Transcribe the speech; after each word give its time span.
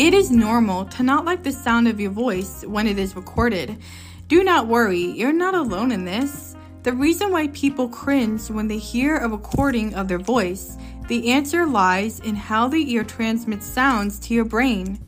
It 0.00 0.14
is 0.14 0.30
normal 0.30 0.86
to 0.86 1.02
not 1.02 1.26
like 1.26 1.42
the 1.42 1.52
sound 1.52 1.86
of 1.86 2.00
your 2.00 2.10
voice 2.10 2.64
when 2.64 2.86
it 2.86 2.98
is 2.98 3.14
recorded. 3.14 3.76
Do 4.28 4.42
not 4.42 4.66
worry, 4.66 5.02
you're 5.02 5.30
not 5.30 5.54
alone 5.54 5.92
in 5.92 6.06
this. 6.06 6.56
The 6.84 6.94
reason 6.94 7.30
why 7.30 7.48
people 7.48 7.86
cringe 7.86 8.48
when 8.48 8.66
they 8.66 8.78
hear 8.78 9.18
a 9.18 9.28
recording 9.28 9.94
of 9.94 10.08
their 10.08 10.18
voice, 10.18 10.78
the 11.08 11.30
answer 11.30 11.66
lies 11.66 12.18
in 12.20 12.34
how 12.34 12.66
the 12.66 12.90
ear 12.94 13.04
transmits 13.04 13.66
sounds 13.66 14.18
to 14.20 14.32
your 14.32 14.46
brain. 14.46 14.98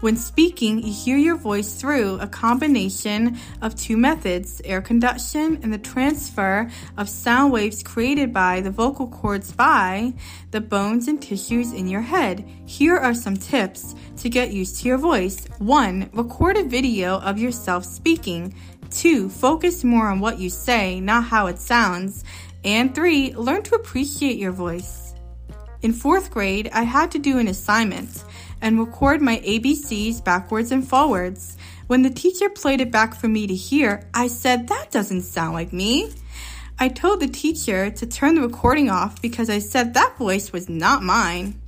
When 0.00 0.14
speaking, 0.14 0.80
you 0.80 0.92
hear 0.92 1.16
your 1.16 1.34
voice 1.34 1.74
through 1.74 2.20
a 2.20 2.28
combination 2.28 3.36
of 3.60 3.74
two 3.74 3.96
methods 3.96 4.62
air 4.64 4.80
conduction 4.80 5.58
and 5.64 5.72
the 5.72 5.78
transfer 5.78 6.70
of 6.96 7.08
sound 7.08 7.52
waves 7.52 7.82
created 7.82 8.32
by 8.32 8.60
the 8.60 8.70
vocal 8.70 9.08
cords 9.08 9.50
by 9.50 10.14
the 10.52 10.60
bones 10.60 11.08
and 11.08 11.20
tissues 11.20 11.72
in 11.72 11.88
your 11.88 12.02
head. 12.02 12.48
Here 12.64 12.96
are 12.96 13.12
some 13.12 13.36
tips 13.36 13.96
to 14.18 14.28
get 14.28 14.52
used 14.52 14.80
to 14.80 14.88
your 14.88 14.98
voice. 14.98 15.48
1. 15.58 16.10
Record 16.12 16.56
a 16.56 16.62
video 16.62 17.18
of 17.18 17.40
yourself 17.40 17.84
speaking. 17.84 18.54
2. 18.90 19.28
Focus 19.28 19.82
more 19.82 20.06
on 20.06 20.20
what 20.20 20.38
you 20.38 20.48
say, 20.48 21.00
not 21.00 21.24
how 21.24 21.48
it 21.48 21.58
sounds. 21.58 22.22
And 22.64 22.94
3. 22.94 23.34
Learn 23.34 23.64
to 23.64 23.74
appreciate 23.74 24.38
your 24.38 24.52
voice. 24.52 25.08
In 25.82 25.92
fourth 25.92 26.30
grade, 26.32 26.68
I 26.72 26.82
had 26.82 27.12
to 27.12 27.20
do 27.20 27.38
an 27.38 27.46
assignment 27.46 28.24
and 28.60 28.78
record 28.78 29.20
my 29.20 29.38
ABCs 29.38 30.22
backwards 30.24 30.72
and 30.72 30.86
forwards. 30.86 31.56
When 31.86 32.02
the 32.02 32.10
teacher 32.10 32.48
played 32.48 32.80
it 32.80 32.90
back 32.90 33.14
for 33.14 33.28
me 33.28 33.46
to 33.46 33.54
hear, 33.54 34.08
I 34.12 34.28
said, 34.28 34.68
That 34.68 34.90
doesn't 34.90 35.22
sound 35.22 35.54
like 35.54 35.72
me. 35.72 36.12
I 36.78 36.88
told 36.88 37.18
the 37.20 37.26
teacher 37.26 37.90
to 37.90 38.06
turn 38.06 38.36
the 38.36 38.42
recording 38.42 38.88
off 38.88 39.20
because 39.20 39.50
I 39.50 39.58
said 39.58 39.94
that 39.94 40.16
voice 40.16 40.52
was 40.52 40.68
not 40.68 41.02
mine. 41.02 41.60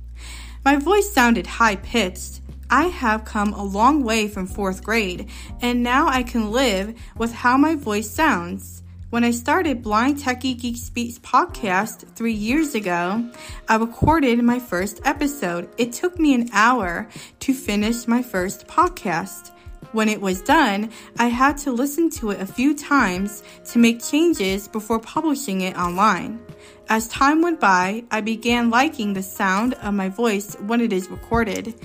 My 0.63 0.77
voice 0.77 1.11
sounded 1.11 1.47
high 1.47 1.75
pitched. 1.75 2.39
I 2.69 2.85
have 2.85 3.25
come 3.25 3.51
a 3.53 3.63
long 3.63 4.03
way 4.03 4.29
from 4.29 4.47
fourth 4.47 4.83
grade, 4.83 5.27
and 5.61 5.83
now 5.83 6.07
I 6.07 6.23
can 6.23 6.51
live 6.51 6.97
with 7.17 7.33
how 7.33 7.57
my 7.57 7.75
voice 7.75 8.09
sounds. 8.09 8.83
When 9.11 9.25
I 9.25 9.31
started 9.31 9.83
Blind 9.83 10.19
Techie 10.19 10.57
Geek 10.57 10.77
Speaks 10.77 11.19
podcast 11.19 12.07
three 12.15 12.31
years 12.31 12.75
ago, 12.75 13.29
I 13.67 13.75
recorded 13.75 14.41
my 14.41 14.57
first 14.57 15.01
episode. 15.03 15.67
It 15.77 15.91
took 15.91 16.17
me 16.17 16.33
an 16.33 16.49
hour 16.53 17.09
to 17.41 17.53
finish 17.53 18.07
my 18.07 18.23
first 18.23 18.67
podcast. 18.67 19.51
When 19.91 20.07
it 20.07 20.21
was 20.21 20.41
done, 20.41 20.91
I 21.19 21.27
had 21.27 21.57
to 21.57 21.73
listen 21.73 22.09
to 22.11 22.31
it 22.31 22.39
a 22.39 22.45
few 22.45 22.73
times 22.73 23.43
to 23.71 23.79
make 23.79 24.01
changes 24.01 24.69
before 24.69 24.99
publishing 24.99 25.59
it 25.59 25.75
online. 25.75 26.39
As 26.87 27.09
time 27.09 27.41
went 27.41 27.59
by, 27.59 28.05
I 28.11 28.21
began 28.21 28.69
liking 28.69 29.11
the 29.11 29.23
sound 29.23 29.73
of 29.73 29.93
my 29.93 30.07
voice 30.07 30.55
when 30.61 30.79
it 30.79 30.93
is 30.93 31.09
recorded. 31.09 31.75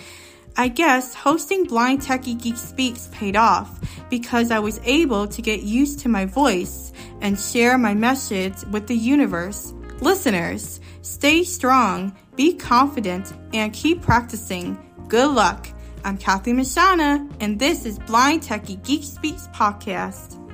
I 0.57 0.69
guess 0.69 1.13
hosting 1.13 1.65
Blind 1.65 2.01
Techie 2.03 2.41
Geek 2.41 2.57
Speaks 2.57 3.09
paid 3.13 3.37
off 3.37 3.81
because 4.09 4.51
I 4.51 4.61
was 4.61 4.81
able 4.85 5.27
to 5.27 5.43
get 5.43 5.65
used 5.65 5.99
to 6.01 6.09
my 6.09 6.25
voice 6.25 6.93
and 7.21 7.39
share 7.39 7.79
my 7.79 7.95
message 7.95 8.55
with 8.71 8.87
the 8.87 8.97
universe. 8.97 9.73
Listeners, 10.01 10.81
stay 11.03 11.43
strong, 11.45 12.17
be 12.37 12.55
confident, 12.55 13.33
and 13.55 13.73
keep 13.73 14.03
practicing. 14.03 14.79
Good 15.09 15.31
luck. 15.31 15.69
I'm 16.05 16.19
Kathy 16.19 16.53
Masciana, 16.53 17.29
and 17.41 17.59
this 17.59 17.85
is 17.85 17.99
Blind 17.99 18.43
Techie 18.43 18.85
Geek 18.85 19.03
Speaks 19.03 19.49
Podcast. 19.49 20.46